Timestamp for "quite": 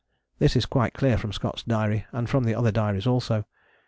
0.65-0.93